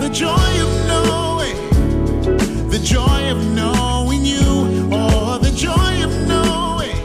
[0.00, 1.56] the joy of knowing,
[2.70, 4.40] the joy of knowing you.
[4.90, 6.96] Oh, the joy of knowing,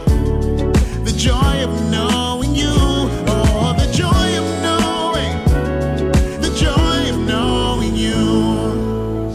[1.04, 2.72] the joy of knowing you.
[2.72, 5.44] Oh, the joy of knowing,
[6.40, 9.30] the joy of knowing you.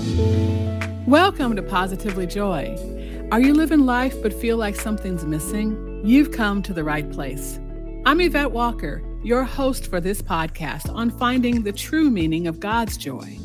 [1.05, 2.75] Welcome to Positively Joy.
[3.31, 6.01] Are you living life but feel like something's missing?
[6.03, 7.59] You've come to the right place.
[8.07, 12.97] I'm Yvette Walker, your host for this podcast on finding the true meaning of God's
[12.97, 13.37] joy.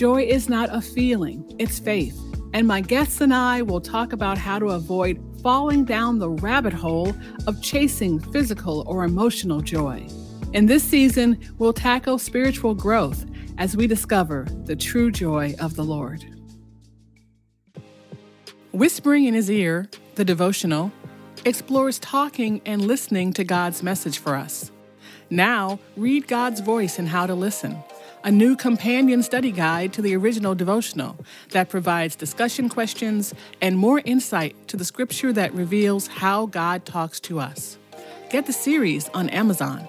[0.00, 2.18] Joy is not a feeling, it's faith.
[2.54, 6.72] And my guests and I will talk about how to avoid falling down the rabbit
[6.72, 7.14] hole
[7.46, 10.06] of chasing physical or emotional joy.
[10.54, 13.26] In this season, we'll tackle spiritual growth
[13.58, 16.24] as we discover the true joy of the Lord.
[18.72, 20.92] Whispering in His Ear, the devotional,
[21.44, 24.72] explores talking and listening to God's message for us.
[25.28, 27.76] Now, read God's voice and how to listen,
[28.22, 31.16] a new companion study guide to the original devotional
[31.50, 37.18] that provides discussion questions and more insight to the scripture that reveals how God talks
[37.20, 37.78] to us.
[38.28, 39.88] Get the series on Amazon.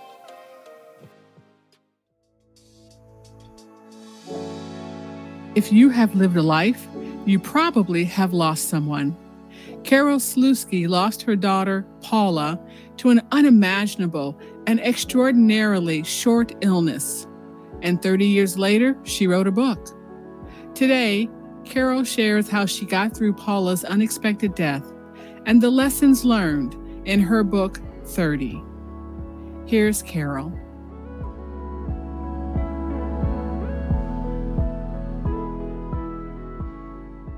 [5.54, 6.88] If you have lived a life,
[7.26, 9.18] you probably have lost someone.
[9.84, 12.60] Carole Sluski lost her daughter, Paula,
[12.98, 17.28] to an unimaginable and extraordinarily short illness.
[17.82, 19.88] And 30 years later, she wrote a book.
[20.76, 21.30] Today,
[21.66, 24.92] Carole shares how she got through Paula's unexpected death
[25.46, 28.62] and the lessons learned in her book, 30.
[29.66, 30.54] Here's Carole.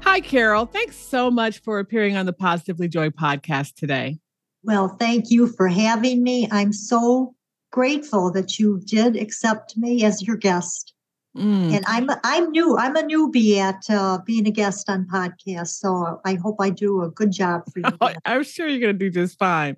[0.04, 0.66] Hi, Carole.
[0.66, 4.20] Thanks so much for appearing on the Positively Joy podcast today.
[4.64, 6.48] Well, thank you for having me.
[6.52, 7.36] I'm so
[7.74, 10.94] grateful that you did accept me as your guest.
[11.36, 11.74] Mm.
[11.74, 12.78] And I'm I'm new.
[12.78, 17.02] I'm a newbie at uh, being a guest on podcasts, so I hope I do
[17.02, 17.86] a good job for you.
[18.02, 19.76] Oh, I'm sure you're going to do just fine.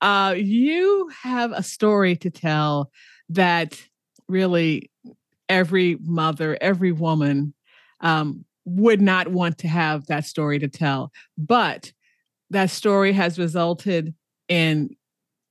[0.00, 2.90] Uh, you have a story to tell
[3.28, 3.80] that
[4.26, 4.90] really
[5.48, 7.54] every mother, every woman
[8.00, 11.12] um, would not want to have that story to tell.
[11.38, 11.92] But
[12.50, 14.12] that story has resulted
[14.48, 14.96] in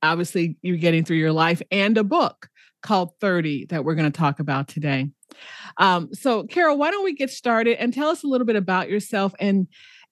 [0.06, 2.48] obviously you're getting through your life and a book
[2.82, 5.10] called 30 that we're going to talk about today.
[5.78, 8.88] Um, so Carole, why don't we get started and tell us a little bit about
[8.88, 9.66] yourself and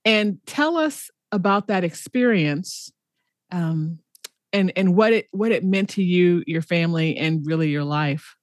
[0.05, 2.93] and tell us about that experience
[3.51, 3.99] um,
[4.53, 8.37] and and what it what it meant to you, your family, and really your life.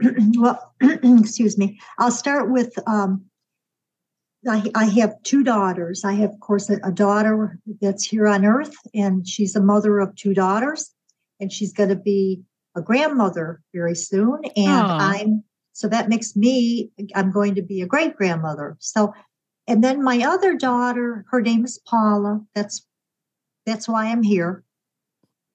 [0.36, 1.78] well, excuse me.
[1.98, 3.24] I'll start with um,
[4.46, 6.04] I, I, have two daughters.
[6.04, 9.98] I have, of course, a, a, daughter that's here on earth, and she's a mother
[9.98, 10.92] of two daughters,
[11.40, 12.42] and she's going to be
[12.76, 14.38] a grandmother very soon.
[14.56, 15.00] And Aww.
[15.00, 18.76] I'm so that makes me, I'm going to be a great grandmother.
[18.80, 19.14] So,
[19.68, 22.40] and then my other daughter, her name is Paula.
[22.54, 22.84] That's
[23.64, 24.64] that's why I'm here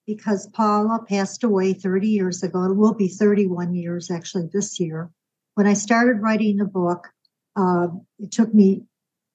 [0.06, 2.64] because Paula passed away 30 years ago.
[2.66, 5.10] It will be 31 years actually this year.
[5.56, 7.10] When I started writing the book,
[7.56, 7.88] uh,
[8.20, 8.84] it took me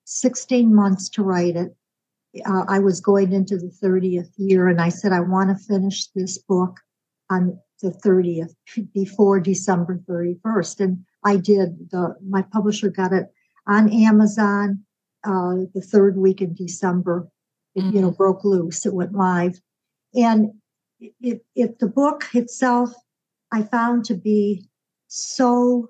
[0.05, 1.75] 16 months to write it.
[2.45, 6.06] Uh, I was going into the 30th year, and I said, I want to finish
[6.09, 6.79] this book
[7.31, 8.55] on the 30th
[8.93, 10.81] before December 31st.
[10.81, 11.91] And I did.
[11.91, 13.27] The, my publisher got it
[13.67, 14.85] on Amazon
[15.25, 17.29] uh, the third week in December.
[17.75, 17.97] It, mm-hmm.
[17.97, 18.85] you know, broke loose.
[18.87, 19.61] It went live.
[20.15, 20.53] And
[21.00, 22.93] it, it, the book itself,
[23.53, 24.69] I found to be
[25.06, 25.89] so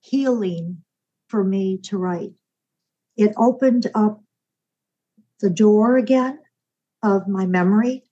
[0.00, 0.82] healing
[1.28, 2.34] for me to write.
[3.16, 4.22] It opened up
[5.40, 6.38] the door again
[7.02, 8.04] of my memory,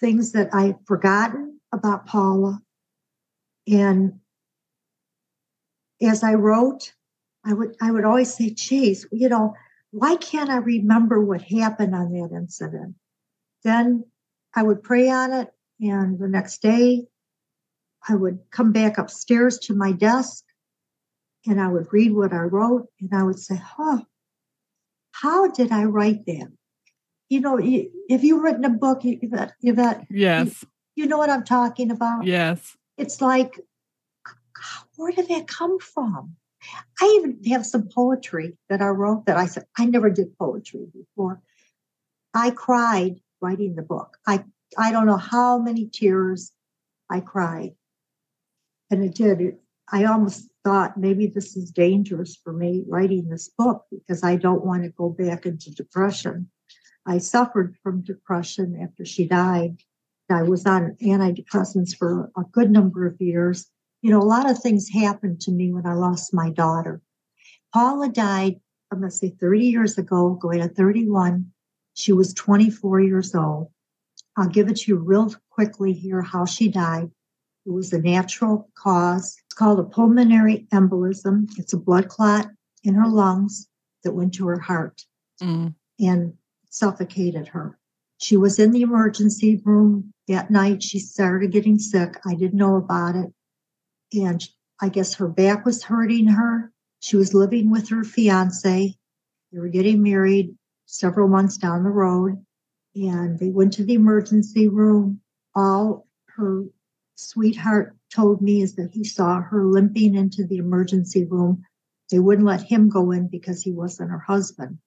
[0.00, 2.60] things that I'd forgotten about Paula.
[3.66, 4.20] And
[6.02, 6.94] as I wrote,
[7.44, 9.54] I would I would always say, geez, you know,
[9.90, 12.94] why can't I remember what happened on that incident?
[13.64, 14.04] Then
[14.54, 17.06] I would pray on it, and the next day
[18.08, 20.44] I would come back upstairs to my desk
[21.46, 24.02] and I would read what I wrote and I would say, huh,
[25.12, 26.52] how did I write that?
[27.28, 30.64] You know, if you've written a book, Yvette, Yvette yes,
[30.94, 32.24] you, you know what I'm talking about.
[32.24, 33.58] Yes, it's like,
[34.96, 36.36] where did that come from?
[37.00, 40.86] I even have some poetry that I wrote that I said I never did poetry
[40.92, 41.40] before.
[42.34, 44.18] I cried writing the book.
[44.26, 44.44] I
[44.76, 46.52] I don't know how many tears
[47.08, 47.74] I cried,
[48.90, 49.40] and it did.
[49.40, 49.60] It,
[49.90, 54.64] I almost thought maybe this is dangerous for me writing this book because I don't
[54.64, 56.50] want to go back into depression.
[57.06, 59.78] I suffered from depression after she died.
[60.30, 63.68] I was on antidepressants for a good number of years.
[64.02, 67.02] You know, a lot of things happened to me when I lost my daughter.
[67.74, 68.60] Paula died,
[68.90, 71.50] I'm going to say 30 years ago, going to 31.
[71.94, 73.70] She was 24 years old.
[74.36, 77.10] I'll give it to you real quickly here how she died.
[77.66, 79.36] It was a natural cause.
[79.46, 81.48] It's called a pulmonary embolism.
[81.58, 82.48] It's a blood clot
[82.84, 83.68] in her lungs
[84.04, 85.04] that went to her heart
[85.42, 85.74] Mm.
[85.98, 86.34] and
[86.70, 87.78] suffocated her.
[88.18, 90.82] She was in the emergency room that night.
[90.82, 92.18] She started getting sick.
[92.26, 93.32] I didn't know about it.
[94.12, 94.42] And
[94.80, 96.72] I guess her back was hurting her.
[97.00, 98.94] She was living with her fiance.
[99.52, 100.56] They were getting married
[100.86, 102.44] several months down the road.
[102.94, 105.20] And they went to the emergency room.
[105.54, 106.06] All
[106.36, 106.64] her
[107.20, 111.64] sweetheart told me is that he saw her limping into the emergency room.
[112.10, 114.78] They wouldn't let him go in because he wasn't her husband.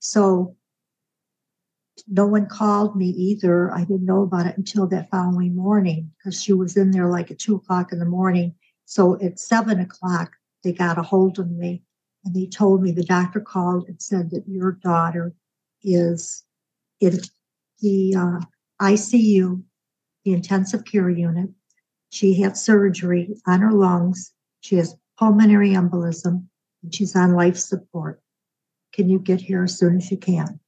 [0.00, 0.56] So
[2.08, 3.72] no one called me either.
[3.72, 7.30] I didn't know about it until that following morning because she was in there like
[7.30, 8.54] at two o'clock in the morning.
[8.84, 10.32] So at seven o'clock,
[10.62, 11.82] they got a hold of me
[12.24, 15.32] and they told me the doctor called and said that your daughter
[15.82, 16.44] is
[17.00, 17.20] in
[17.80, 18.40] the uh,
[18.80, 19.62] ICU,
[20.24, 21.50] the intensive care unit.
[22.10, 24.32] She had surgery on her lungs.
[24.60, 26.46] She has pulmonary embolism
[26.82, 28.20] and she's on life support.
[28.92, 30.60] Can you get here as soon as you can?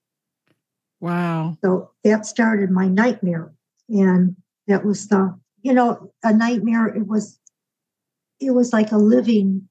[1.00, 1.56] Wow.
[1.62, 3.52] So that started my nightmare.
[3.88, 4.37] And
[4.67, 6.88] that was the, you know, a nightmare.
[6.88, 7.38] It was,
[8.41, 9.69] it was like a living,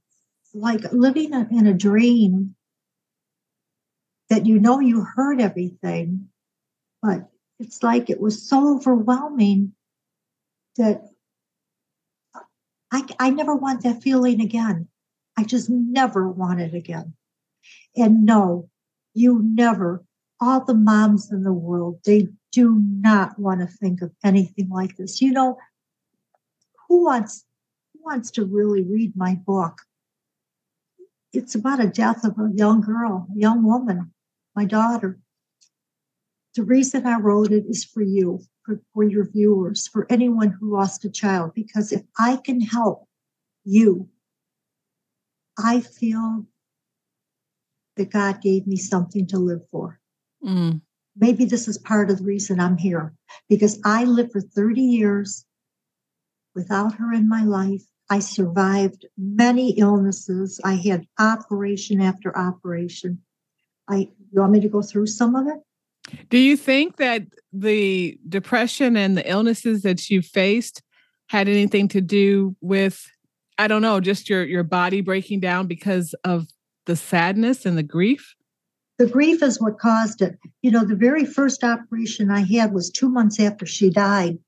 [0.53, 2.55] like living in a dream
[4.29, 6.29] that you know you heard everything,
[7.01, 7.29] but
[7.59, 9.73] it's like it was so overwhelming
[10.77, 11.03] that
[12.91, 14.87] I, I never want that feeling again.
[15.37, 17.13] I just never want it again.
[17.95, 18.69] And no,
[19.13, 20.03] you never
[20.39, 24.95] all the moms in the world, they do not want to think of anything like
[24.97, 25.21] this.
[25.21, 25.57] You know,
[26.87, 27.45] who wants
[27.93, 29.81] who wants to really read my book?
[31.33, 34.13] It's about a death of a young girl, a young woman,
[34.55, 35.19] my daughter.
[36.55, 40.75] The reason I wrote it is for you, for, for your viewers, for anyone who
[40.75, 43.07] lost a child, because if I can help
[43.63, 44.09] you,
[45.57, 46.45] I feel
[47.95, 49.99] that God gave me something to live for
[50.43, 50.81] Mm.
[51.15, 53.11] maybe this is part of the reason I'm here
[53.49, 55.45] because I lived for 30 years
[56.53, 57.83] without her in my life.
[58.09, 60.61] I survived many illnesses.
[60.63, 63.23] I had operation after operation.
[63.87, 65.59] I you want me to go through some of it?
[66.29, 70.81] Do you think that the depression and the illnesses that you faced
[71.29, 73.09] had anything to do with,
[73.57, 76.47] I don't know, just your your body breaking down because of
[76.85, 78.35] the sadness and the grief?
[78.97, 80.37] The grief is what caused it.
[80.61, 84.39] You know, the very first operation I had was two months after she died.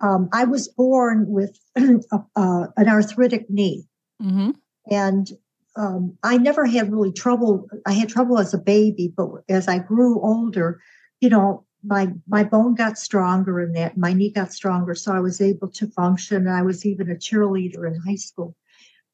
[0.00, 2.00] Um, I was born with a,
[2.36, 3.86] uh, an arthritic knee.
[4.22, 4.50] Mm-hmm.
[4.90, 5.30] and
[5.76, 7.66] um, I never had really trouble.
[7.86, 10.80] I had trouble as a baby, but as I grew older,
[11.20, 15.20] you know, my my bone got stronger and that my knee got stronger, so I
[15.20, 16.46] was able to function.
[16.46, 18.54] And I was even a cheerleader in high school.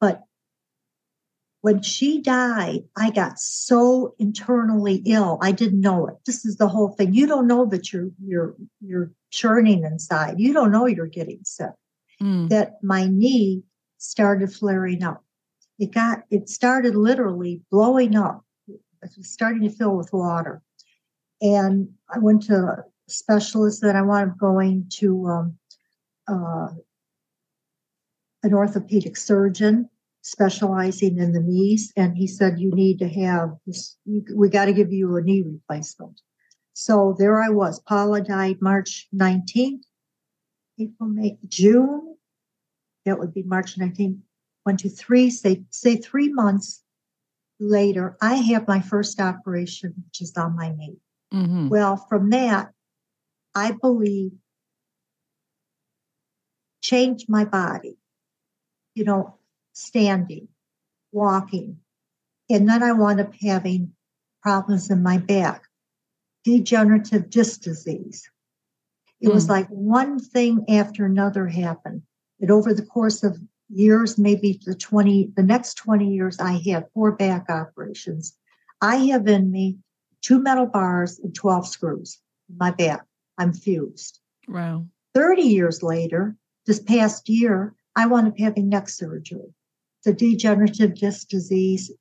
[0.00, 0.22] But
[1.60, 5.38] when she died, I got so internally ill.
[5.40, 6.16] I didn't know it.
[6.26, 7.14] This is the whole thing.
[7.14, 10.38] You don't know that you're you're you're churning inside.
[10.38, 11.70] You don't know you're getting sick
[12.20, 12.48] Mm.
[12.48, 13.62] that my knee
[13.98, 15.22] started flaring up.
[15.78, 18.42] It got, it started literally blowing up.
[18.68, 18.80] It
[19.16, 20.62] was starting to fill with water.
[21.40, 25.58] And I went to a specialist that I wound up going to um,
[26.28, 26.68] uh,
[28.42, 29.88] an orthopedic surgeon
[30.22, 31.92] specializing in the knees.
[31.96, 33.96] And he said, You need to have this,
[34.34, 36.20] we got to give you a knee replacement.
[36.72, 37.80] So there I was.
[37.80, 39.82] Paula died March 19th.
[40.78, 42.16] April, May, June.
[43.04, 44.18] That would be March 19th.
[44.64, 46.82] One, two, three, say, say three months
[47.60, 50.98] later, I have my first operation, which is on my knee.
[51.32, 52.72] Hmm Well, from that,
[53.54, 54.32] I believe
[56.82, 57.98] changed my body,
[58.94, 59.34] you know,
[59.72, 60.48] standing,
[61.12, 61.80] walking.
[62.48, 63.92] And then I wound up having
[64.42, 65.64] problems in my back,
[66.44, 68.30] degenerative disc disease.
[69.20, 69.50] It was Hmm.
[69.52, 72.02] like one thing after another happened.
[72.40, 76.88] And over the course of years, maybe the 20, the next 20 years, I had
[76.92, 78.36] four back operations.
[78.80, 79.78] I have in me
[80.26, 82.18] two metal bars and 12 screws
[82.48, 83.06] in my back.
[83.38, 84.18] I'm fused.
[84.48, 84.86] Wow.
[85.14, 89.54] 30 years later, this past year, I wound up having neck surgery.
[90.04, 91.92] The degenerative disc disease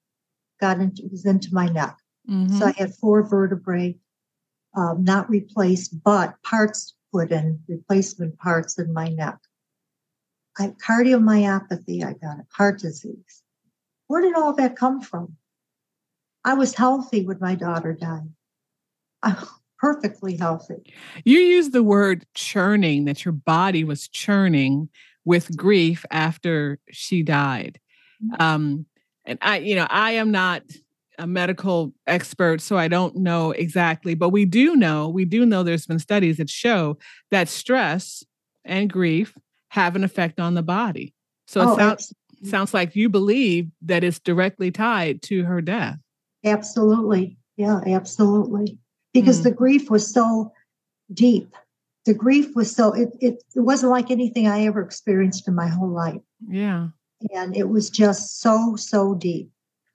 [0.59, 1.97] got into was into my neck.
[2.27, 2.57] Mhm.
[2.57, 3.99] So I had four vertebrae,
[4.75, 9.37] um, not replaced, but parts put in, replacement parts in my neck.
[10.57, 13.43] I, have cardiomyopathy, I got it, heart disease.
[14.07, 15.37] Where did all that come from?
[16.45, 18.29] I was healthy when my daughter died.
[19.23, 19.35] I'm
[19.79, 20.93] perfectly healthy.
[21.25, 24.89] You use the word churning, that your body was churning
[25.25, 27.79] with grief after she died.
[28.23, 28.41] Mm-hmm.
[28.41, 28.85] Um,
[29.25, 30.61] and I, you know, I am not
[31.17, 35.63] a medical expert, so I don't know exactly, but we do know, we do know
[35.63, 36.97] there's been studies that show
[37.31, 38.23] that stress
[38.63, 39.33] and grief
[39.69, 41.13] have an effect on the body.
[41.47, 45.97] So it Oh, sounds, sounds like you believe that it's directly tied to her death.
[46.45, 47.37] Absolutely.
[47.57, 48.77] Yeah, absolutely.
[49.13, 49.43] Because Mm.
[49.43, 50.51] the grief was so
[51.13, 51.55] deep.
[52.05, 55.67] The grief was so, it, it, it wasn't like anything I ever experienced in my
[55.67, 56.21] whole life.
[56.47, 56.89] Yeah.
[57.33, 59.49] And it was just so, so deep.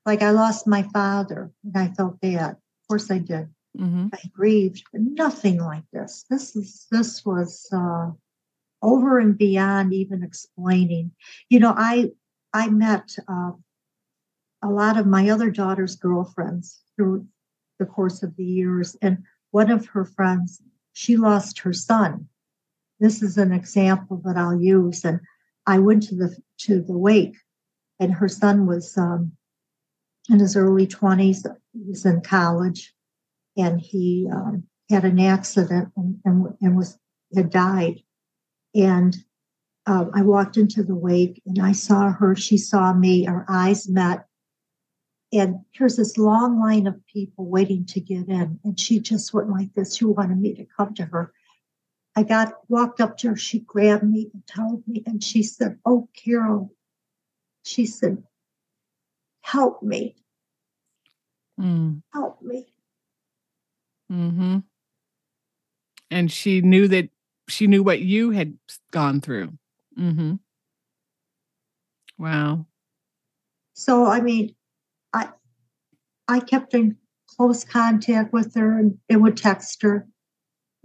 [0.06, 2.52] Like I lost my father and I felt bad.
[2.52, 3.48] Of course I did.
[3.76, 6.24] hmm I grieved, but nothing like this.
[6.28, 8.10] This is this was uh,
[8.82, 11.12] over and beyond even explaining.
[11.50, 12.10] You know, I
[12.52, 13.52] I met uh,
[14.62, 17.26] a lot of my other daughter's girlfriends through
[17.78, 19.18] the course of the years, and
[19.50, 20.62] one of her friends,
[20.92, 22.28] she lost her son.
[22.98, 25.20] This is an example that I'll use, and
[25.66, 27.36] I went to the to the wake,
[27.98, 29.32] and her son was um,
[30.28, 31.46] in his early twenties.
[31.72, 32.94] He was in college
[33.56, 36.98] and he um, had an accident and, and, and was
[37.34, 38.00] had died.
[38.74, 39.16] And
[39.86, 42.34] uh, I walked into the wake and I saw her.
[42.34, 43.26] She saw me.
[43.26, 44.26] Our eyes met.
[45.32, 48.58] And here's this long line of people waiting to get in.
[48.64, 49.96] And she just went like this.
[49.96, 51.32] She wanted me to come to her.
[52.16, 53.36] I got walked up to her.
[53.36, 56.74] She grabbed me and told me, and she said, "Oh, Carole,"
[57.62, 58.24] she said,
[59.42, 60.16] "Help me,
[61.58, 62.02] Mm.
[62.12, 62.72] help me."
[64.10, 64.58] Mm-hmm.
[66.10, 67.10] And she knew that
[67.48, 68.58] she knew what you had
[68.90, 69.56] gone through.
[69.96, 70.34] Mm-hmm.
[72.18, 72.66] Wow.
[73.74, 74.56] So I mean,
[76.30, 76.96] I kept in
[77.26, 80.06] close contact with her and, and would text her,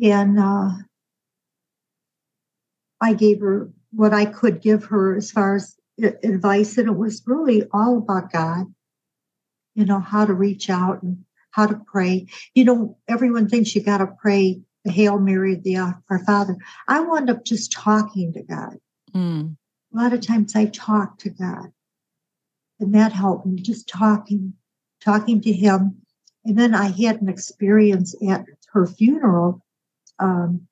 [0.02, 0.72] and uh,
[3.02, 5.78] I gave her what I could give her as far as
[6.24, 8.66] advice, and it was really all about God.
[9.75, 12.28] You know how to reach out and how to pray.
[12.54, 16.58] You know, everyone thinks you got to pray the Hail Mary, the uh, Our Father.
[16.88, 18.78] I wound up just talking to God.
[19.14, 19.58] Mm.
[19.94, 21.72] A lot of times I talk to God
[22.80, 24.54] and that helped me just talking
[25.06, 26.02] talking to him.
[26.44, 29.64] And then i had an experience at her funeral.
[30.20, 30.68] Um,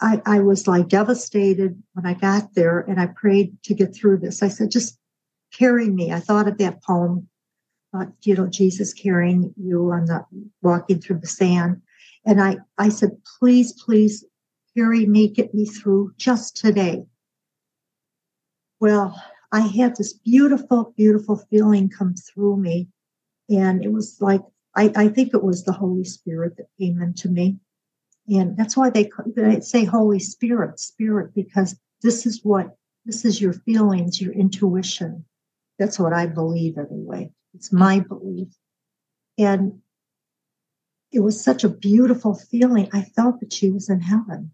[0.00, 4.18] I, I was like devastated when i got there and i prayed to get through
[4.18, 4.42] this.
[4.42, 4.98] I said just
[5.52, 6.12] carry me.
[6.12, 7.28] I thought of that poem
[7.94, 10.24] uh, you know jesus carrying you on the
[10.62, 11.82] walking through the sand.
[12.24, 14.24] And i i said please please
[14.76, 17.06] carry me get me through just today.
[18.80, 19.20] Well,
[19.52, 22.88] I had this beautiful, beautiful feeling come through me.
[23.48, 24.42] And it was like,
[24.74, 27.58] I, I think it was the Holy Spirit that came into me.
[28.28, 33.40] And that's why they, they say Holy Spirit, Spirit, because this is what, this is
[33.40, 35.24] your feelings, your intuition.
[35.78, 37.30] That's what I believe anyway.
[37.54, 38.48] It's my belief.
[39.38, 39.80] And
[41.12, 42.88] it was such a beautiful feeling.
[42.92, 44.52] I felt that she was in heaven.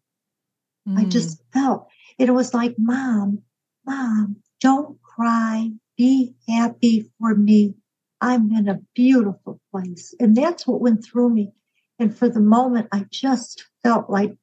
[0.86, 1.10] I Mm.
[1.10, 3.42] just felt it was like, Mom,
[3.86, 5.70] Mom, don't cry.
[5.98, 7.74] Be happy for me.
[8.20, 10.14] I'm in a beautiful place.
[10.20, 11.52] And that's what went through me.
[11.98, 14.34] And for the moment, I just felt like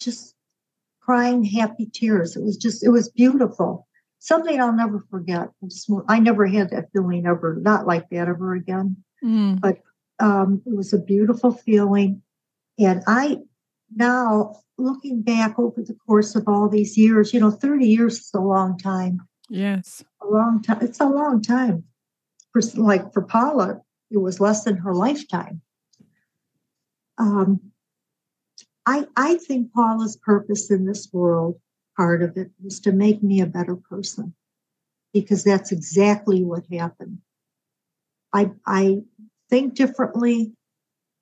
[0.00, 0.34] just
[1.00, 2.36] crying happy tears.
[2.36, 3.86] It was just, it was beautiful.
[4.20, 5.48] Something I'll never forget.
[6.08, 9.60] I never had that feeling ever, not like that ever again Mm.
[10.20, 12.22] um, it was a beautiful feeling.
[12.78, 13.38] And I
[13.94, 18.30] now looking back over the course of all these years, you know, 30 years is
[18.34, 19.20] a long time.
[19.48, 20.04] Yes.
[20.22, 20.78] A long time.
[20.82, 21.84] It's a long time.
[22.52, 23.80] For like for Paula,
[24.10, 25.60] it was less than her lifetime.
[27.18, 27.60] Um,
[28.86, 31.60] I I think Paula's purpose in this world,
[31.96, 34.34] part of it, was to make me a better person,
[35.12, 37.18] because that's exactly what happened.
[38.32, 39.02] I I
[39.50, 40.52] think differently.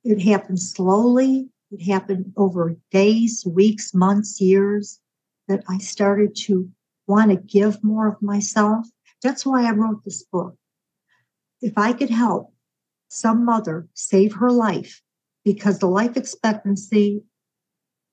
[0.04, 1.49] It happened slowly.
[1.70, 5.00] It happened over days, weeks, months, years
[5.49, 6.70] that I started to
[7.06, 8.87] want to give more of myself.
[9.23, 10.56] That's why I wrote this book.
[11.61, 12.52] If I could help
[13.08, 15.02] some mother save her life,
[15.44, 17.23] because the life expectancy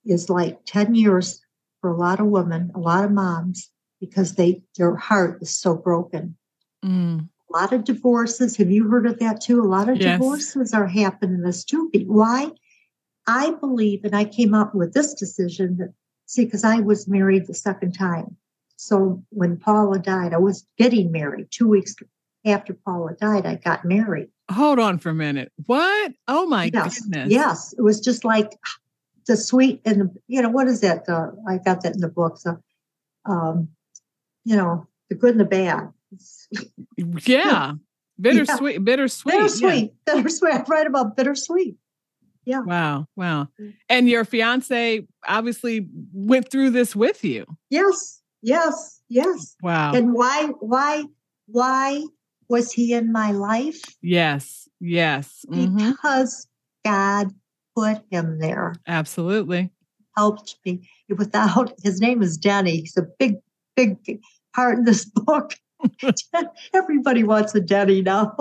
[0.05, 1.41] is like 10 years
[1.81, 5.75] for a lot of women, a lot of moms, because they their heart is so
[5.75, 6.37] broken
[6.83, 7.29] Mm.
[7.49, 8.57] a lot of divorces.
[8.57, 9.61] Have you heard of that too?
[9.61, 10.19] A lot of Yes.
[10.19, 11.89] divorces are happening this too.
[12.07, 12.51] Why?
[13.27, 15.93] I believe, and I came up with this decision that
[16.25, 18.35] See, because I was married the second time.
[18.75, 21.49] So when Paula died, I was getting married.
[21.51, 21.95] Two weeks
[22.45, 24.29] after Paula died, I got married.
[24.51, 25.51] Hold on for a minute.
[25.65, 26.13] What?
[26.27, 27.01] Oh my yes.
[27.01, 27.29] goodness.
[27.31, 27.73] Yes.
[27.77, 28.57] It was just like
[29.27, 31.07] the sweet and the, you know, what is that?
[31.07, 32.37] Uh, I got that in the book.
[32.37, 32.57] So,
[33.25, 33.69] um,
[34.43, 35.89] you know, the good and the bad.
[37.25, 37.73] Yeah.
[38.19, 38.79] Bittersweet, yeah.
[38.79, 39.33] bittersweet.
[39.33, 39.93] Bittersweet.
[40.07, 40.15] Yeah.
[40.15, 40.53] Bittersweet.
[40.53, 41.75] I write about bittersweet.
[42.45, 42.61] Yeah.
[42.61, 43.07] Wow.
[43.15, 43.47] Wow.
[43.89, 47.45] And your fiance obviously went through this with you.
[47.69, 48.21] Yes.
[48.41, 49.01] Yes.
[49.09, 49.55] Yes.
[49.61, 49.93] Wow.
[49.93, 51.05] And why, why,
[51.47, 52.03] why
[52.49, 53.81] was he in my life?
[54.01, 54.67] Yes.
[54.79, 55.45] Yes.
[55.49, 55.91] Mm-hmm.
[55.91, 56.47] Because
[56.83, 57.31] God
[57.75, 58.75] put him there.
[58.87, 59.71] Absolutely.
[60.17, 60.87] Helped me.
[61.09, 62.81] Without his name is Danny.
[62.81, 63.35] He's a big,
[63.75, 63.97] big
[64.55, 65.53] part in this book.
[66.73, 68.35] Everybody wants a Danny now.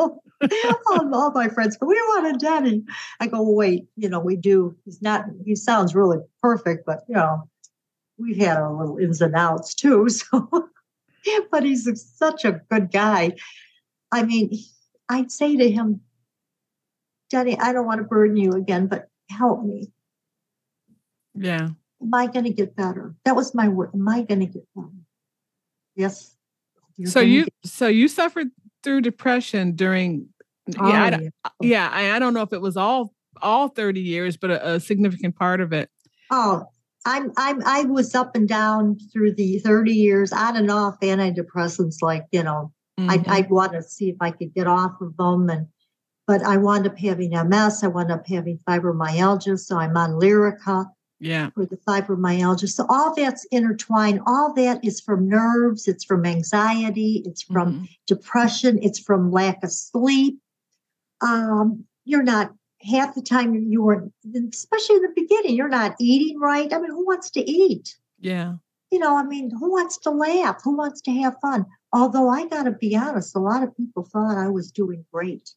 [0.90, 2.82] All, all, my friends go, we want a Denny.
[3.20, 4.76] I go, wait, you know, we do.
[4.84, 7.48] He's not, he sounds really perfect, but you know,
[8.18, 10.08] we've had our little ins and outs too.
[11.24, 13.36] So, but he's such a good guy.
[14.10, 14.58] I mean,
[15.08, 16.00] I'd say to him,
[17.30, 19.92] Denny, I don't want to burden you again, but help me.
[21.34, 21.68] Yeah.
[22.02, 23.14] Am I going to get better?
[23.24, 23.90] That was my word.
[23.94, 24.88] Am I going to get better?
[25.94, 26.34] Yes.
[27.04, 28.48] so you, get- so you suffered
[28.82, 30.28] through depression during,
[30.78, 31.28] oh, yeah, I, yeah.
[31.60, 34.80] yeah I, I, don't know if it was all all 30 years, but a, a
[34.80, 35.90] significant part of it.
[36.30, 36.64] Oh,
[37.04, 41.96] I'm I'm I was up and down through the 30 years, on and off antidepressants.
[42.00, 43.10] Like you know, mm-hmm.
[43.10, 45.66] I I want to see if I could get off of them, and
[46.26, 47.82] but I wound up having MS.
[47.82, 50.86] I wound up having fibromyalgia, so I'm on Lyrica.
[51.18, 51.50] Yeah.
[51.50, 54.20] For the fibromyalgia, so all that's intertwined.
[54.26, 55.86] All that is from nerves.
[55.86, 57.22] It's from anxiety.
[57.24, 57.84] It's from mm-hmm.
[58.08, 58.80] depression.
[58.82, 60.41] It's from lack of sleep.
[61.22, 64.08] Um, you're not half the time you were,
[64.52, 66.72] especially in the beginning, you're not eating right.
[66.72, 67.96] I mean, who wants to eat?
[68.20, 68.54] Yeah.
[68.90, 70.60] You know, I mean, who wants to laugh?
[70.64, 71.64] Who wants to have fun?
[71.92, 75.50] Although I got to be honest, a lot of people thought I was doing great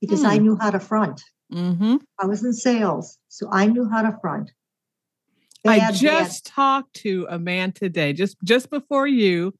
[0.00, 0.26] because hmm.
[0.26, 1.22] I knew how to front.
[1.52, 1.96] Mm-hmm.
[2.18, 4.52] I was in sales, so I knew how to front.
[5.64, 6.52] Bad, I just bad.
[6.54, 9.54] talked to a man today, just just before you,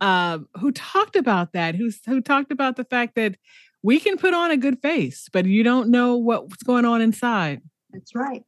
[0.00, 1.74] uh, who talked about that.
[1.74, 3.36] Who who talked about the fact that
[3.82, 7.60] we can put on a good face, but you don't know what's going on inside.
[7.92, 8.42] That's right.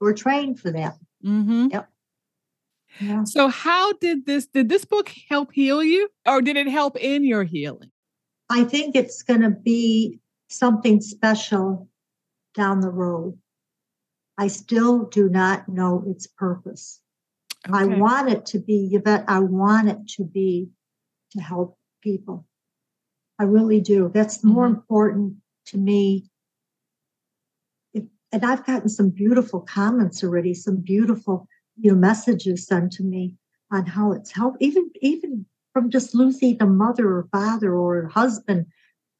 [0.00, 0.96] We're trained for that.
[1.24, 1.68] Mm-hmm.
[1.70, 1.88] Yep.
[3.00, 3.24] Yeah.
[3.24, 7.24] So, how did this did this book help heal you, or did it help in
[7.24, 7.90] your healing?
[8.50, 11.88] I think it's going to be something special
[12.54, 13.38] down the road.
[14.36, 17.00] I still do not know its purpose.
[17.68, 17.78] Okay.
[17.78, 20.68] I want it to be, Yvette, I want it to be
[21.30, 22.46] to help people.
[23.42, 24.08] I really do.
[24.14, 24.76] That's more mm-hmm.
[24.76, 25.34] important
[25.66, 26.30] to me.
[27.92, 33.02] If, and I've gotten some beautiful comments already, some beautiful you know messages sent to
[33.02, 33.34] me
[33.72, 38.66] on how it's helped, even even from just losing a mother or father or husband,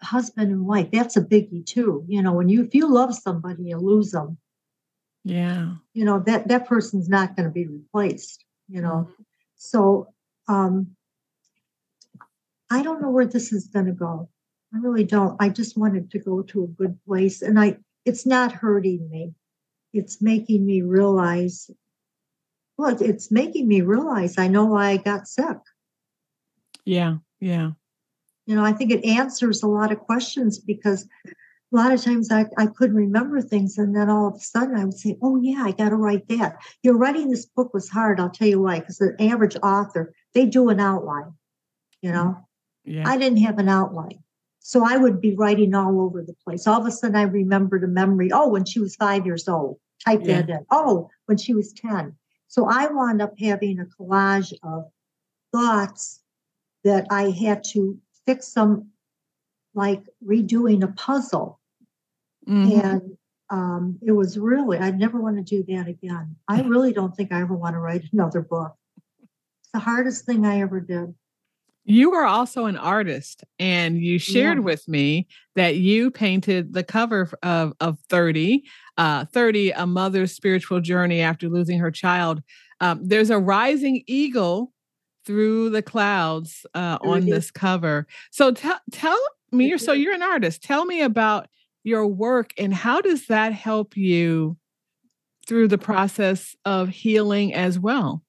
[0.04, 0.92] husband and wife.
[0.92, 2.04] That's a biggie too.
[2.06, 4.38] You know, when you if you love somebody, you lose them.
[5.24, 5.74] Yeah.
[5.94, 8.44] You know that that person's not going to be replaced.
[8.68, 9.22] You know, mm-hmm.
[9.56, 10.14] so
[10.46, 10.94] um,
[12.72, 14.30] I don't know where this is going to go.
[14.74, 15.37] I really don't.
[15.38, 17.42] I just wanted to go to a good place.
[17.42, 19.35] And I, it's not hurting me.
[19.92, 21.70] It's making me realize,
[22.78, 25.58] well, it's making me realize I know why I got sick.
[26.87, 27.16] Yeah.
[27.40, 27.72] Yeah.
[28.46, 32.32] You know, I think it answers a lot of questions because a lot of times
[32.32, 33.76] I, I couldn't remember things.
[33.76, 36.26] And then all of a sudden I would say, oh, yeah, I got to write
[36.28, 36.56] that.
[36.82, 38.18] You know, writing this book was hard.
[38.18, 41.35] I'll tell you why, because the average author, they do an outline,
[42.00, 42.48] you know.
[42.84, 43.08] Yeah.
[43.08, 44.22] I didn't have an outline.
[44.60, 46.66] So I would be writing all over the place.
[46.66, 48.30] All of a sudden, I remembered a memory.
[48.32, 50.42] Oh, when she was five years old, type yeah.
[50.42, 50.66] that in.
[50.70, 52.14] Oh, when she was 10.
[52.48, 54.84] So I wound up having a collage of
[55.52, 56.20] thoughts
[56.84, 58.90] that I had to fix them
[59.74, 61.60] like redoing a puzzle.
[62.48, 62.80] Mm-hmm.
[62.80, 63.16] And
[63.50, 66.36] um, it was really, I never want to do that again.
[66.48, 68.74] I really don't think I ever want to write another book.
[69.22, 71.14] It's the hardest thing I ever did.
[71.84, 74.64] You are also an artist, and you shared yeah.
[74.64, 78.64] with me that you painted the cover of, of 30,
[78.96, 82.42] uh, 30, A Mother's Spiritual Journey After Losing Her Child.
[82.80, 84.72] Um, there's a rising eagle
[85.24, 88.06] through the clouds uh, on this cover.
[88.30, 89.18] So tell tell
[89.50, 90.62] me, so you're an artist.
[90.62, 91.48] Tell me about
[91.84, 94.56] your work and how does that help you
[95.46, 98.22] through the process of healing as well?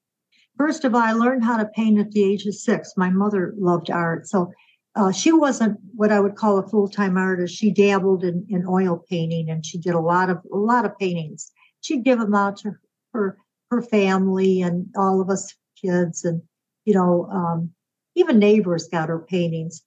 [0.56, 2.92] First of all, I learned how to paint at the age of six.
[2.96, 4.26] My mother loved art.
[4.28, 4.52] So
[4.94, 7.56] uh, she wasn't what I would call a full-time artist.
[7.56, 10.96] She dabbled in, in oil painting and she did a lot of a lot of
[10.98, 11.50] paintings.
[11.80, 12.72] She'd give them out to
[13.12, 13.38] her
[13.70, 16.42] her family and all of us kids and
[16.84, 17.70] you know um,
[18.14, 19.82] even neighbors got her paintings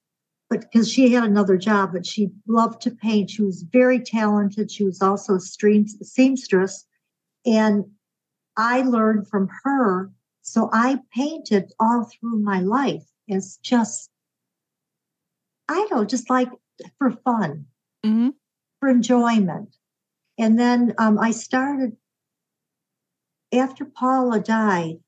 [0.49, 4.69] but because she had another job but she loved to paint she was very talented
[4.69, 6.85] she was also a seamstress
[7.45, 7.85] and
[8.57, 10.11] i learned from her
[10.47, 14.09] so i painted all through my life as just
[15.67, 16.49] i don't know just like
[16.97, 17.65] for fun
[18.05, 18.33] Mhm.
[18.79, 19.75] for enjoyment
[20.37, 21.97] and then um, i started
[23.51, 24.99] after paula died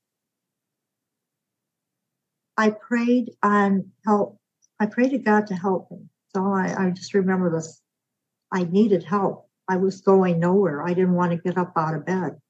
[2.58, 4.38] I prayed on help.
[4.82, 5.99] I prayed to God to help me.
[6.36, 7.82] So I, I just remember this.
[8.52, 9.47] I needed help.
[9.69, 10.86] I was going nowhere.
[10.86, 12.41] I didn't want to get up out of bed.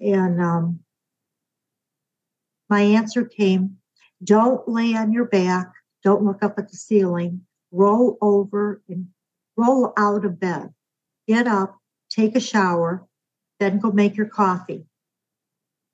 [0.00, 0.80] And um,
[2.68, 3.78] my answer came
[4.22, 5.70] don't lay on your back,
[6.02, 9.08] don't look up at the ceiling, roll over and
[9.56, 10.74] roll out of bed.
[11.28, 11.78] Get up,
[12.10, 13.06] take a shower,
[13.60, 14.86] then go make your coffee.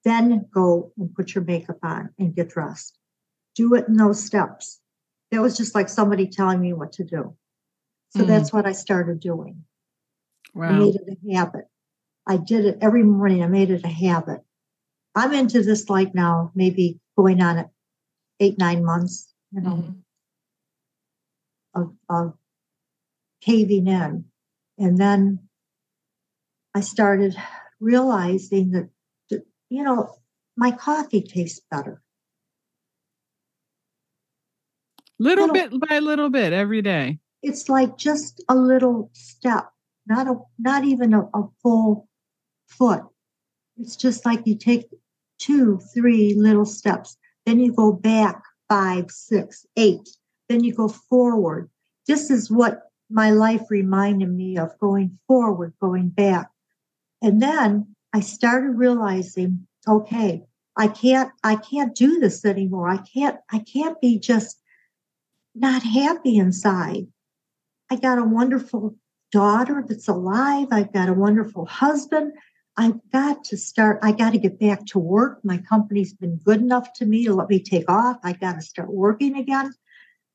[0.04, 2.98] Then go and put your makeup on and get dressed
[3.54, 4.80] do it in those steps.
[5.30, 7.36] That was just like somebody telling me what to do.
[8.10, 8.26] So Mm.
[8.26, 9.64] that's what I started doing.
[10.56, 11.68] I made it a habit.
[12.26, 13.42] I did it every morning.
[13.42, 14.44] I made it a habit.
[15.14, 17.70] I'm into this like now, maybe going on
[18.40, 20.02] eight, nine months, you know, Mhm.
[21.74, 22.34] of, of
[23.40, 24.24] caving in.
[24.78, 25.48] And then
[26.74, 27.36] I started
[27.80, 28.90] realizing that,
[29.30, 30.16] that, you know,
[30.56, 32.02] my coffee tastes better.
[35.18, 37.20] Little little- bit by little bit every day.
[37.42, 39.70] it's like just a little step,
[40.06, 42.08] not a not even a, a full
[42.66, 43.02] foot.
[43.76, 44.88] It's just like you take
[45.38, 47.16] two, three little steps,
[47.46, 50.08] then you go back five, six, eight,
[50.48, 51.70] then you go forward.
[52.06, 56.50] This is what my life reminded me of going forward, going back.
[57.22, 60.44] And then I started realizing, okay,
[60.76, 62.88] I can't I can't do this anymore.
[62.88, 64.60] I can't I can't be just
[65.54, 67.06] not happy inside.
[67.90, 68.96] I got a wonderful
[69.30, 70.68] daughter that's alive.
[70.70, 72.32] I've got a wonderful husband.
[72.76, 75.38] I've got to start, I got to get back to work.
[75.44, 78.18] My company's been good enough to me to let me take off.
[78.24, 79.72] I got to start working again.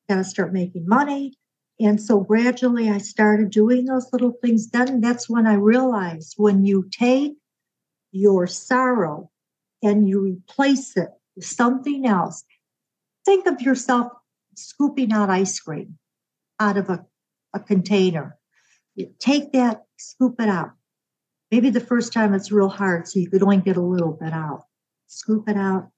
[0.08, 1.34] Got to start making money.
[1.82, 4.70] And so gradually I started doing those little things.
[4.70, 7.34] Then that's when I realized when you take
[8.12, 9.30] your sorrow
[9.84, 12.44] and you replace it with something else,
[13.26, 14.12] think of yourself
[14.56, 15.98] scooping out ice cream
[16.60, 17.06] out of a,
[17.54, 18.38] a container.
[18.96, 20.72] You take that, scoop it out.
[21.52, 24.34] Maybe the first time it's real hard, so you could only get a little bit
[24.34, 24.66] out.
[25.08, 25.90] Scoop it out.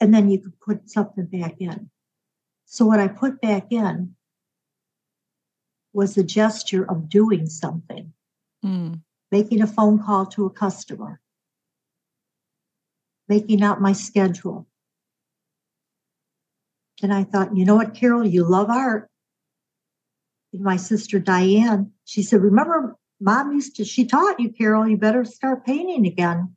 [0.00, 1.90] And then you could put something back in.
[2.66, 4.16] So, what I put back in
[5.92, 8.12] was a gesture of doing something,
[8.64, 9.02] Mm.
[9.30, 11.20] making a phone call to a customer,
[13.28, 14.66] making out my schedule.
[17.00, 19.08] And I thought, you know what, Carole, you love art.
[20.52, 24.98] And my sister Diane, she said, Remember, mom used to, she taught you, Carole, you
[24.98, 26.54] better start painting again.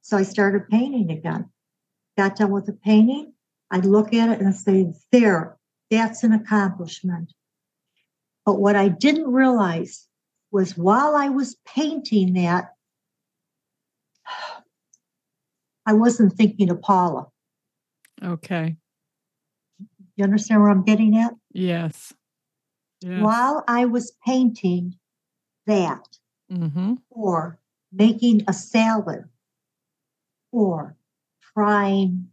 [0.00, 1.48] So I started painting again.
[2.18, 3.32] Got done with the painting.
[3.70, 5.56] I'd look at it and say, There,
[5.90, 7.32] that's an accomplishment.
[8.44, 10.08] But what I didn't realize
[10.50, 12.70] was while I was painting that,
[15.86, 17.28] I wasn't thinking of Paula.
[18.22, 18.76] Okay.
[20.16, 21.32] You understand where I'm getting at?
[21.52, 22.12] Yes.
[23.00, 23.22] Yes.
[23.22, 24.96] While I was painting
[25.66, 26.18] that,
[26.50, 26.94] Mm-hmm.
[27.10, 27.58] or
[27.92, 29.24] making a salad,
[30.50, 30.96] or
[31.54, 32.30] frying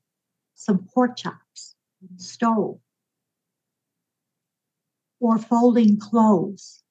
[0.56, 2.80] some pork chops on the stove,
[5.20, 6.84] or folding clothes,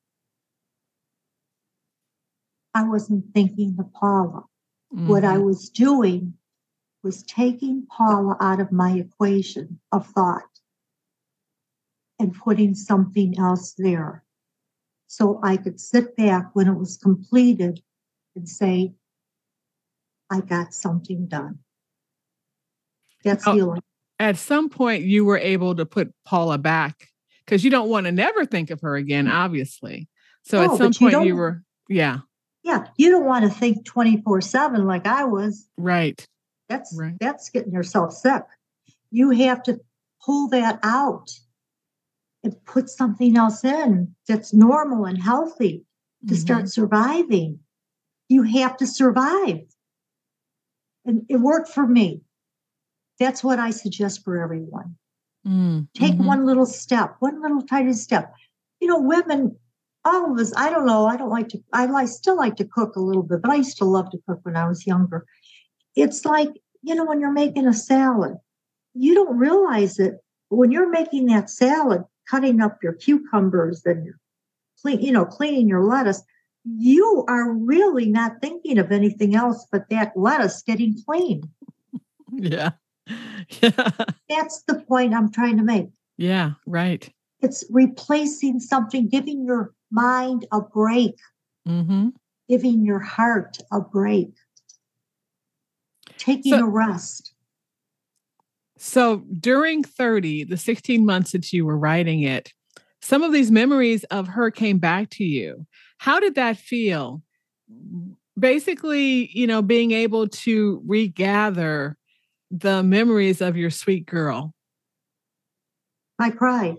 [2.74, 4.44] I wasn't thinking of Paula.
[4.90, 5.44] What I Mhm.
[5.44, 6.38] was doing
[7.03, 10.61] was taking Paula out of my equation of thought
[12.18, 14.24] and putting something else there.
[15.08, 17.80] So I could sit back when it was completed
[18.36, 18.92] and say,
[20.30, 21.58] I got something done.
[23.24, 23.80] That's Oh, healing.
[24.20, 27.08] At some point, you were able to put Paula back
[27.44, 29.32] because you don't want to never think of her again, mm.
[29.32, 30.08] obviously.
[30.42, 32.18] So No, at some but you point, you were, yeah,
[32.62, 35.66] Yeah, you don't want to think 24 7 like I was.
[35.78, 36.24] right.
[36.68, 37.14] That's Right.
[37.18, 38.42] that's getting yourself sick.
[39.10, 39.80] You have to
[40.22, 41.30] pull that out
[42.48, 45.84] and put something else in that's normal and healthy
[46.26, 46.38] to Mhm.
[46.38, 47.61] start surviving.
[48.28, 49.66] You have to survive.
[51.04, 52.22] And it worked for me.
[53.18, 54.96] That's what I suggest for everyone.
[55.46, 56.24] Mm, Take mhm.
[56.26, 58.34] one little step, one little tiny step.
[58.80, 59.56] You know, women
[60.04, 62.64] all of us, I don't know, I don't like to, I like, still like to
[62.64, 65.26] cook a little bit, but I used to love to cook when I was younger.
[65.96, 66.48] It's like,
[66.82, 68.38] you know, when you're making a salad,
[68.94, 70.24] you don't realize it.
[70.48, 74.12] When you're making that salad, cutting up your cucumbers and
[74.80, 76.22] clean, you know, cleaning your lettuce,
[76.64, 81.42] you are really not thinking of anything else but that lettuce getting clean.
[82.32, 82.70] Yeah.
[83.62, 83.90] Yeah.
[84.28, 85.86] That's the point I'm trying to make.
[86.18, 86.52] Yeah.
[86.66, 87.08] Right.
[87.40, 91.14] It's replacing something, giving your mind a break,
[91.66, 92.08] Mm-hmm.
[92.50, 94.28] giving your heart a break,
[96.18, 97.32] taking So- a rest.
[98.78, 102.52] So during 30, the 16 months that you were writing it,
[103.02, 105.66] some of these memories of her came back to you.
[105.98, 107.22] How did that feel?
[108.38, 111.96] Basically, you know, being able to regather
[112.50, 114.54] the memories of your sweet girl.
[116.18, 116.76] I cried.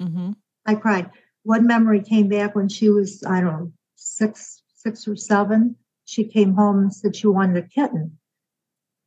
[0.00, 0.32] Mm-hmm.
[0.66, 1.10] I cried.
[1.42, 5.76] One memory came back when she was, I don't know, six, six or seven.
[6.04, 8.17] She came home and said she wanted a kitten.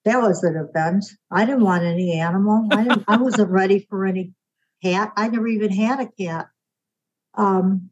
[0.06, 1.06] That was an event.
[1.32, 2.70] I didn't want any animal.
[2.74, 4.34] I didn't, I wasn't ready for any
[4.84, 5.14] cat.
[5.16, 6.48] I never even had a cat.
[7.36, 7.92] Um,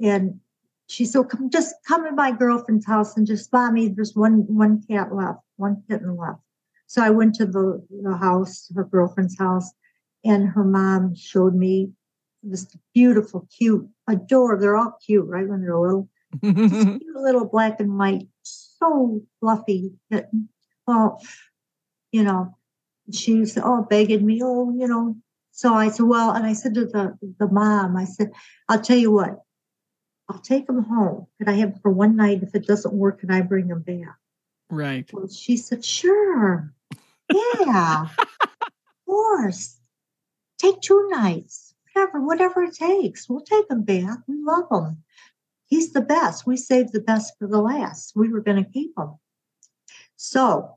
[0.00, 0.40] and
[0.88, 3.88] she said, "Come, just come to my girlfriend's house and just buy me.
[3.88, 6.40] There's one one cat left, one kitten left."
[6.86, 9.70] So I went to the, the house, her girlfriend's house,
[10.24, 11.92] and her mom showed me
[12.42, 14.60] this beautiful, cute, adorable.
[14.60, 15.48] They're all cute, right?
[15.48, 16.08] When they're little,
[16.42, 18.26] cute little black and white,
[18.82, 20.30] so fluffy that,
[20.86, 21.22] Well,
[22.12, 22.56] you know,
[23.12, 25.16] she was all begging me, oh, you know.
[25.52, 28.32] So I said, well, and I said to the the mom, I said,
[28.68, 29.42] I'll tell you what,
[30.28, 31.26] I'll take him home.
[31.38, 32.42] Can I have him for one night?
[32.42, 34.16] If it doesn't work, can I bring him back?
[34.70, 35.08] right.
[35.12, 36.72] Well, she said, sure.
[37.28, 39.76] Yeah, of course.
[40.58, 43.28] Take two nights, whatever, whatever it takes.
[43.28, 44.18] We'll take him back.
[44.28, 45.02] We love him.
[45.70, 46.46] He's the best.
[46.46, 48.12] We saved the best for the last.
[48.16, 49.14] We were going to keep him.
[50.16, 50.76] So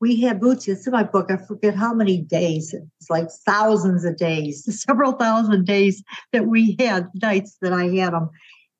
[0.00, 0.68] we had Bootsy.
[0.68, 1.30] It's in my book.
[1.30, 2.72] I forget how many days.
[2.72, 8.14] It's like thousands of days, several thousand days that we had nights that I had
[8.14, 8.30] him.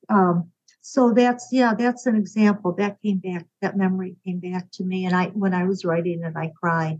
[0.09, 3.45] Um, so that's yeah, that's an example that came back.
[3.61, 6.99] That memory came back to me, and I when I was writing it, I cried.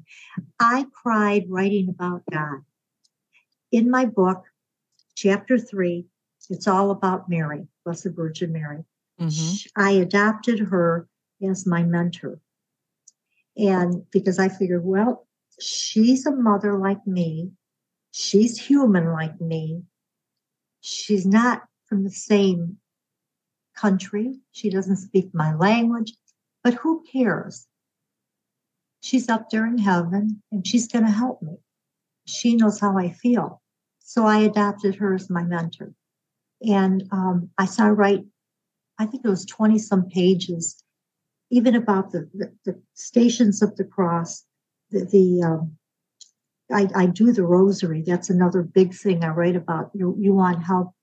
[0.60, 2.60] I cried writing about God.
[3.72, 4.44] In my book,
[5.16, 6.06] chapter three,
[6.50, 8.84] it's all about Mary, Blessed Virgin Mary.
[9.20, 9.68] Mhm.
[9.76, 11.08] I adopted her
[11.42, 12.40] as my mentor.
[13.58, 15.28] And because I figured, well,
[15.60, 17.52] she's a mother like me,
[18.12, 19.84] she's human like me,
[20.80, 22.80] she's not from the same
[23.76, 26.14] country, she doesn't speak my language,
[26.64, 27.68] but who cares?
[29.02, 31.58] She's up there in heaven and she's going to help me.
[32.26, 33.62] She knows how I feel.
[34.00, 35.94] So I adopted her as my mentor.
[36.68, 38.26] And um, I saw write
[39.02, 40.84] I think it was 20 some pages,
[41.50, 44.46] even about the, the, the stations of the cross.
[44.92, 45.78] The, the um,
[46.72, 48.04] I, I do the rosary.
[48.06, 49.90] That's another big thing I write about.
[49.96, 50.94] You, you want help,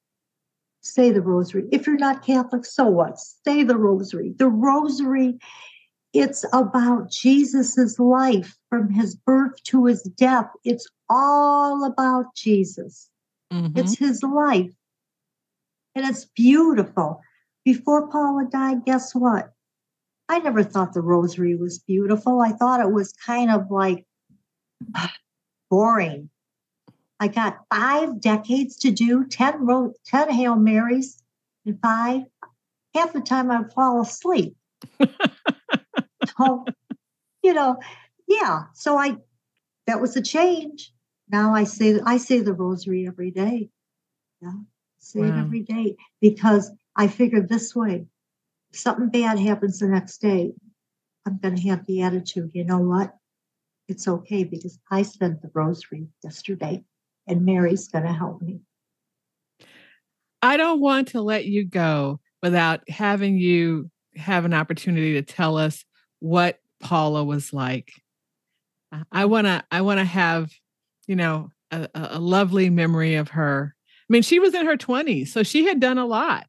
[0.81, 1.65] say the rosary.
[1.73, 3.19] If you're not Catholic, so what?
[3.19, 4.33] Say the rosary.
[4.37, 5.39] The rosary,
[6.13, 10.49] it's about Jesus's life from his birth to his death.
[10.65, 13.11] It's all about Jesus.
[13.53, 13.73] Mhm.
[13.75, 14.71] It's his life.
[15.99, 17.23] And it's beautiful.
[17.65, 19.51] Before Paula died, guess what?
[20.29, 22.41] I never thought the rosary was beautiful.
[22.41, 24.07] I thought it was kind of like
[25.71, 26.31] boring.
[27.19, 31.21] I got five decades to do, 10, ro- 10 Hail Marys
[31.67, 32.23] and five.
[32.95, 34.55] Half the time I'd fall asleep.
[36.39, 36.65] so,
[37.43, 37.81] you know,
[38.29, 38.67] yeah.
[38.73, 39.17] So I,
[39.89, 40.93] that was a change.
[41.29, 43.71] Now I say, I say the rosary every day.
[44.41, 44.53] Yeah.
[44.99, 45.41] Say it Wow.
[45.41, 48.07] every day because I figured this way.
[48.73, 50.53] If something bad happens the next day,
[51.27, 53.15] I'm going to have the attitude, you know what?
[53.87, 56.85] It's okay because I said the rosary yesterday
[57.27, 58.61] and Mary's going to help me.
[60.43, 65.57] I don't want to let you go without having you have an opportunity to tell
[65.57, 65.85] us
[66.21, 67.93] what Paula was like.
[69.13, 70.51] I want to I want to have,
[71.07, 73.75] you know, a a lovely memory of her.
[74.09, 76.47] I mean, she was in her 20s, so she had done a lot.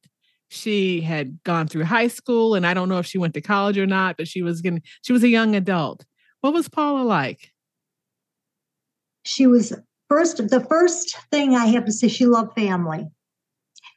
[0.49, 3.77] She had gone through high school and I don't know if she went to college
[3.77, 6.05] or not, but she was going she was a young adult.
[6.41, 7.51] What was Paula like?
[9.23, 9.73] She was
[10.07, 13.07] first, the first thing I have to say, she loved family.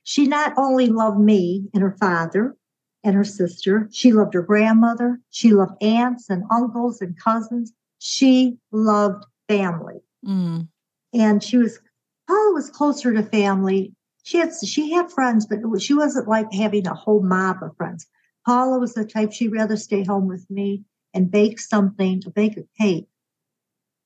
[0.04, 2.56] She not only loved me and her father
[3.04, 7.72] and her sister, she loved her grandmother, she loved aunts and uncles and cousins.
[7.98, 10.00] She loved family.
[10.26, 10.68] Mm,
[11.14, 11.78] and she was
[12.26, 16.52] Paula was closer to family she had she had friends, but was, she wasn't like
[16.52, 18.06] having a whole mob of friends.
[18.46, 22.56] Paula was the type she'd rather stay home with me and bake something, to bake
[22.56, 23.08] a cake,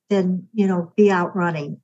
[0.09, 1.79] than you know be out running.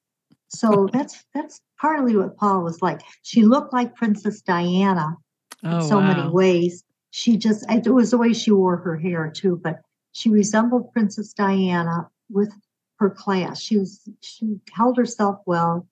[0.47, 3.01] So that's that's partly what Paula was like.
[3.21, 5.17] She looked like Princess Diana
[5.63, 6.07] Oh, in so wow.
[6.07, 6.83] many ways.
[7.11, 11.33] She just it was the way she wore her hair too, but she resembled Princess
[11.33, 12.51] Diana with
[12.97, 13.61] her class.
[13.61, 15.87] She was she held herself well,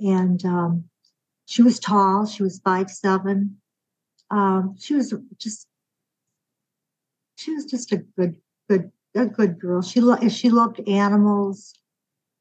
[0.00, 0.84] and um,
[1.46, 2.26] she was tall.
[2.26, 3.60] She was five seven.
[4.30, 5.66] Um, she was just
[7.36, 8.36] she was just a good
[8.68, 9.82] good a good girl.
[9.82, 11.74] She lo- she loved animals.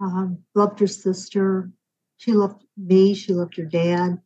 [0.01, 1.71] Um, loved her sister.
[2.17, 3.13] She loved me.
[3.13, 4.21] She loved her dad.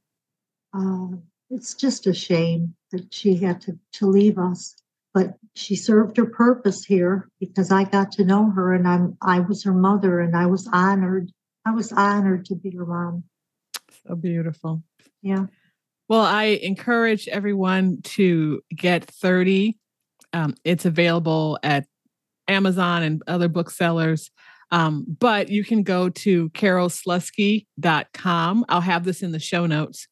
[0.74, 4.76] Um, it's just a shame that she had to, to leave us.
[5.14, 9.40] But she served her purpose here because I got to know her and I'm I
[9.42, 11.32] was her mother and I was honored.
[11.66, 13.24] I was honored to be your mom.
[14.08, 14.84] So beautiful.
[15.22, 15.48] Yeah.
[16.10, 19.78] Well, I encourage everyone to get 30.
[20.34, 21.86] Um, it's available at
[22.48, 24.30] Amazon and other booksellers.
[24.72, 28.66] Um, but you can go to carolesluski.com.
[28.68, 30.08] I'll have this in the show notes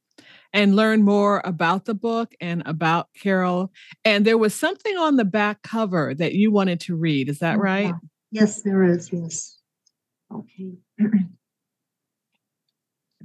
[0.53, 3.71] and learn more about the book and about Carole.
[4.05, 7.27] And there was something on the back cover that you wanted to read.
[7.27, 7.93] Is that Oh, right?
[8.31, 9.11] Yes, there is.
[9.11, 9.57] Yes.
[10.33, 10.73] Okay.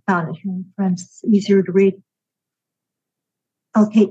[0.06, 1.02] Found it here, friends.
[1.02, 1.94] It's easier to read.
[3.76, 4.08] Okay.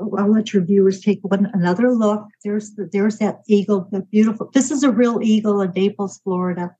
[0.00, 2.26] I'll let your viewers take one another look.
[2.44, 4.50] There's the, there's that eagle, the beautiful.
[4.52, 6.74] This is a real eagle in Naples, Florida.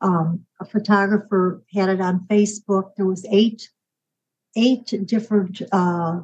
[0.00, 2.90] Um, a photographer had it on Facebook.
[2.96, 3.70] There was eight
[4.56, 6.20] eight different uh,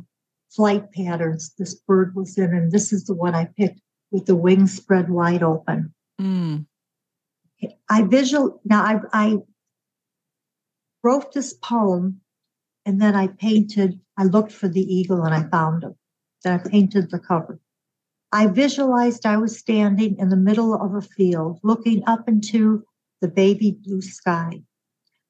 [0.51, 4.37] flight patterns this bird was in, and this is the one I picked with the
[4.37, 5.95] wings spread wide open.
[6.21, 6.67] Mm,
[7.89, 9.37] I visual now I, I
[11.03, 12.21] wrote this poem
[12.85, 15.95] and then I painted, I looked for the eagle and I found him.
[16.43, 17.61] Then I painted the cover.
[18.33, 22.85] I visualized I was standing in the middle of a field looking up into
[23.21, 24.63] the baby blue sky.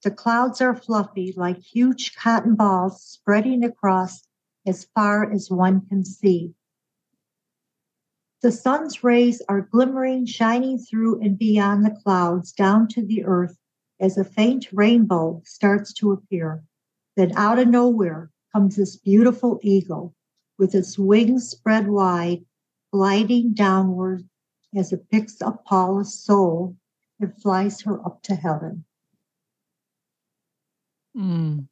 [0.04, 4.26] The clouds are fluffy like huge cotton balls spreading across
[4.66, 6.54] as far as one can see.
[8.42, 13.58] The sun's rays are glimmering, shining through and beyond the clouds down to the earth
[14.00, 16.62] as a faint rainbow starts to appear.
[17.16, 20.14] Then out of nowhere comes this beautiful eagle
[20.58, 22.44] with its wings spread wide,
[22.92, 24.28] gliding downward
[24.76, 26.76] as it picks up Paula's soul
[27.20, 28.84] and flies her up to heaven.
[31.16, 31.66] mm.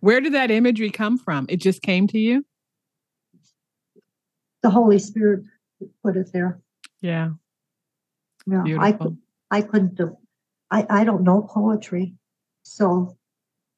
[0.00, 1.46] Where did that imagery come from?
[1.48, 2.44] It just came to you?
[4.62, 5.44] The Holy Spirit
[6.02, 6.60] put it there.
[7.00, 7.30] Yeah.
[8.46, 8.98] Yeah, I, Beautiful.
[8.98, 9.18] could,
[9.50, 10.14] I couldn't have,
[10.70, 12.14] I, I don't know poetry.
[12.62, 13.16] So,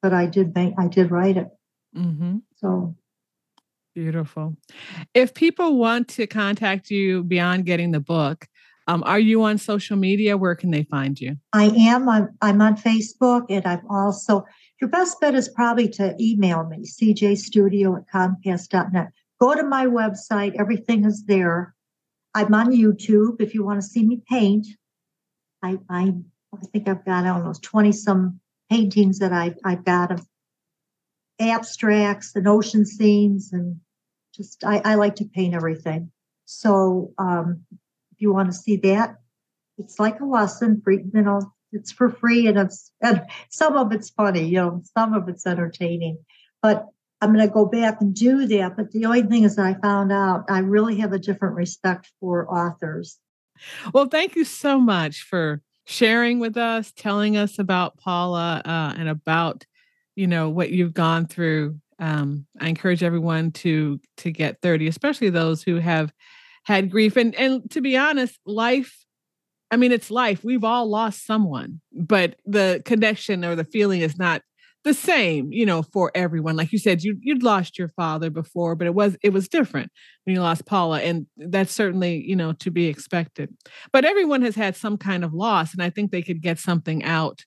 [0.02, 1.48] but I did make, I did write it.
[1.94, 2.96] hmm So
[3.94, 4.56] Beautiful.
[5.14, 8.46] If people want to contact you beyond getting the book,
[8.86, 10.36] um, are you on social media?
[10.36, 11.36] Where can they find you?
[11.52, 12.08] I am.
[12.08, 14.44] I'm, I'm on Facebook and I'm also,
[14.80, 19.08] your best bet is probably to email me, cjstudio at comcast.net.
[19.40, 20.54] Go to my website.
[20.58, 21.74] Everything is there.
[22.34, 24.66] I'm on YouTube if you want to see me paint.
[25.62, 26.14] I, I,
[26.54, 30.26] I think I've got, I don't know, 20 some paintings that I, I've got of
[31.40, 33.80] abstracts and ocean scenes and
[34.34, 36.10] just, I, I like to paint everything.
[36.46, 37.64] So, um,
[38.12, 39.16] if you want to see that,
[39.80, 41.40] it's like a lesson for you know
[41.72, 45.46] it's for free and it's and some of it's funny you know some of it's
[45.46, 46.18] entertaining
[46.62, 46.86] but
[47.20, 49.74] i'm going to go back and do that but the only thing is that i
[49.80, 53.18] found out i really have a different respect for authors
[53.92, 59.08] Well, thank you so much for sharing with us, telling us about Paula uh, and
[59.08, 59.66] about
[60.14, 61.80] you know what you've gone through.
[61.98, 66.12] Um, I encourage everyone to to get 30, especially those who have
[66.64, 67.16] had grief.
[67.16, 69.04] And and to be honest, life,
[69.70, 70.44] I mean, it's life.
[70.44, 74.42] We've all lost someone, but the connection or the feeling is not
[74.82, 76.56] the same, you know, for everyone.
[76.56, 79.90] Like you said, you you'd lost your father before, but it was it was different
[80.24, 81.00] when you lost Paula.
[81.00, 83.54] And that's certainly, you know, to be expected.
[83.92, 87.04] But everyone has had some kind of loss, and I think they could get something
[87.04, 87.44] out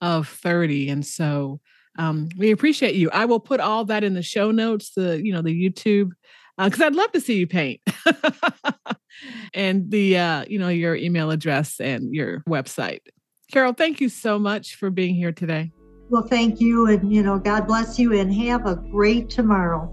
[0.00, 0.90] of 30.
[0.90, 1.60] And so
[1.98, 3.10] um, we appreciate you.
[3.10, 6.10] I will put all that in the show notes, the you know, the YouTube
[6.58, 7.80] because I'd love to see you paint.
[9.54, 13.00] and the uh, you know, your email address and your website.
[13.50, 15.70] Carole, thank you so much for being here today.
[16.10, 19.92] Well thank you and you know god bless you and have a great tomorrow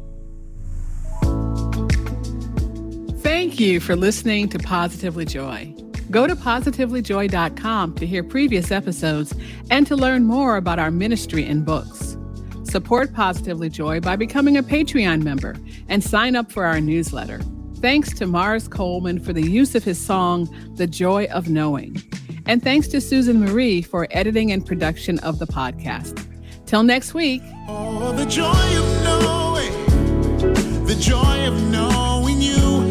[3.21, 5.75] Thank you for listening to Positively Joy.
[6.09, 9.33] Go to positivelyjoy.com to hear previous episodes
[9.69, 12.17] and to learn more about our ministry and books.
[12.63, 15.55] Support Positively Joy by becoming a Patreon member
[15.87, 17.41] and sign up for our newsletter.
[17.75, 22.01] Thanks to Mars Coleman for the use of his song, The Joy of Knowing.
[22.45, 26.25] And thanks to Susan Marie for editing and production of the podcast.
[26.65, 27.41] Till next week.
[27.67, 32.90] Oh, the joy of knowing, the joy of knowing you.